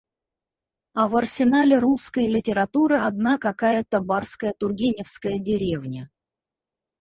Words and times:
А 0.93 1.07
в 1.07 1.15
арсенале 1.15 1.77
русской 1.77 2.25
литературы 2.25 2.95
одна 2.97 3.37
какая-то 3.37 4.01
барская 4.01 4.51
тургеневская 4.57 5.37
деревня. 5.37 6.09